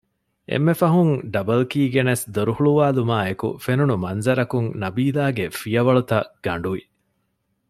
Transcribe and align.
އެންމެފަހުން 0.49 1.13
ޑަބަލްކީ 1.33 1.81
ގެނެސް 1.93 2.23
ދޮރުހުޅުވުމާއެކު 2.33 3.47
ފެނުނު 3.63 3.95
މަންޒަރަކުން 4.03 4.69
ނަބީލާގެ 4.81 5.45
ފިޔަވަޅުތަށް 5.59 6.29
ގަނޑުވި 6.45 6.83